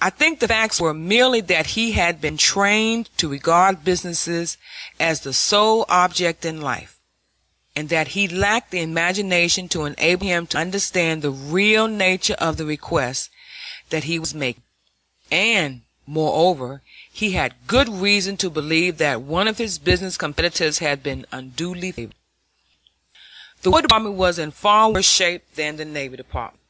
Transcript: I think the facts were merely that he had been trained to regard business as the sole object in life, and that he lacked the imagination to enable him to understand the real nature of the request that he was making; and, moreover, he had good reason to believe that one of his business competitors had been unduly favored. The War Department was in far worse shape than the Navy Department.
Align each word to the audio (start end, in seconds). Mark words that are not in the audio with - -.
I 0.00 0.10
think 0.10 0.40
the 0.40 0.48
facts 0.48 0.80
were 0.80 0.92
merely 0.92 1.40
that 1.42 1.66
he 1.78 1.92
had 1.92 2.20
been 2.20 2.36
trained 2.36 3.10
to 3.18 3.28
regard 3.28 3.84
business 3.84 4.28
as 4.98 5.20
the 5.20 5.32
sole 5.32 5.84
object 5.88 6.44
in 6.44 6.60
life, 6.60 6.96
and 7.76 7.88
that 7.88 8.08
he 8.08 8.26
lacked 8.26 8.72
the 8.72 8.80
imagination 8.80 9.68
to 9.68 9.84
enable 9.84 10.26
him 10.26 10.48
to 10.48 10.58
understand 10.58 11.22
the 11.22 11.30
real 11.30 11.86
nature 11.86 12.34
of 12.40 12.56
the 12.56 12.64
request 12.64 13.30
that 13.90 14.02
he 14.02 14.18
was 14.18 14.34
making; 14.34 14.64
and, 15.30 15.82
moreover, 16.08 16.82
he 17.12 17.30
had 17.34 17.68
good 17.68 17.88
reason 17.88 18.36
to 18.38 18.50
believe 18.50 18.98
that 18.98 19.22
one 19.22 19.46
of 19.46 19.58
his 19.58 19.78
business 19.78 20.16
competitors 20.16 20.80
had 20.80 21.04
been 21.04 21.24
unduly 21.30 21.92
favored. 21.92 22.16
The 23.62 23.70
War 23.70 23.82
Department 23.82 24.16
was 24.16 24.40
in 24.40 24.50
far 24.50 24.90
worse 24.90 25.08
shape 25.08 25.44
than 25.54 25.76
the 25.76 25.84
Navy 25.84 26.16
Department. 26.16 26.60